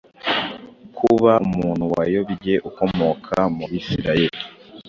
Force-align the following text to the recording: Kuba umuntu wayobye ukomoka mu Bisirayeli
Kuba 0.97 1.31
umuntu 1.47 1.83
wayobye 1.95 2.53
ukomoka 2.69 3.37
mu 3.55 3.63
Bisirayeli 3.71 4.39